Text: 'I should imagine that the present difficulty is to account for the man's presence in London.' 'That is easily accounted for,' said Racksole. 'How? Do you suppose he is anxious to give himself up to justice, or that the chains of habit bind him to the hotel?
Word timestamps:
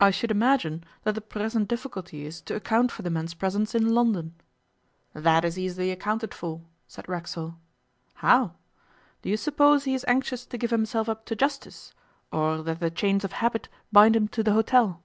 'I 0.00 0.10
should 0.12 0.30
imagine 0.30 0.84
that 1.02 1.14
the 1.14 1.20
present 1.20 1.68
difficulty 1.68 2.24
is 2.24 2.40
to 2.40 2.54
account 2.56 2.90
for 2.90 3.02
the 3.02 3.10
man's 3.10 3.34
presence 3.34 3.74
in 3.74 3.90
London.' 3.94 4.34
'That 5.12 5.44
is 5.44 5.58
easily 5.58 5.90
accounted 5.90 6.32
for,' 6.32 6.62
said 6.88 7.06
Racksole. 7.10 7.54
'How? 8.14 8.54
Do 9.20 9.28
you 9.28 9.36
suppose 9.36 9.84
he 9.84 9.92
is 9.92 10.04
anxious 10.08 10.46
to 10.46 10.56
give 10.56 10.70
himself 10.70 11.10
up 11.10 11.26
to 11.26 11.36
justice, 11.36 11.92
or 12.32 12.62
that 12.62 12.80
the 12.80 12.90
chains 12.90 13.22
of 13.22 13.32
habit 13.32 13.68
bind 13.92 14.16
him 14.16 14.28
to 14.28 14.42
the 14.42 14.54
hotel? 14.54 15.02